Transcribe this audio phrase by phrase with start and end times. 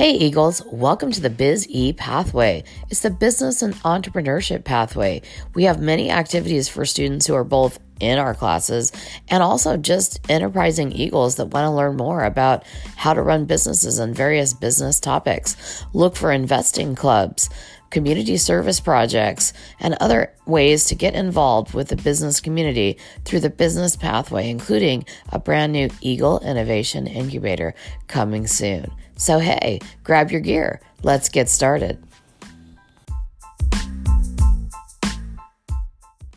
[0.00, 2.64] Hey, Eagles, welcome to the Biz E Pathway.
[2.88, 5.20] It's the business and entrepreneurship pathway.
[5.54, 8.92] We have many activities for students who are both in our classes
[9.28, 12.64] and also just enterprising Eagles that want to learn more about
[12.96, 15.84] how to run businesses and various business topics.
[15.92, 17.50] Look for investing clubs,
[17.90, 23.50] community service projects, and other ways to get involved with the business community through the
[23.50, 27.74] business pathway, including a brand new Eagle Innovation Incubator
[28.06, 28.90] coming soon.
[29.16, 30.80] So, hey, grab your gear.
[31.02, 32.02] Let's get started.